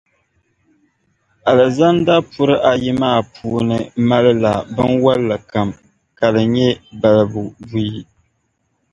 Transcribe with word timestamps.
Alizanda 1.49 2.13
puri 2.31 2.55
ayi 2.71 2.91
maa 3.01 3.19
puuni 3.33 3.77
malila 4.09 4.51
binwalli 4.75 5.35
kam, 5.51 5.69
ka 6.17 6.27
di 6.33 6.43
nyɛ 6.53 6.67
balibu 7.01 7.41
buyi. 7.67 7.99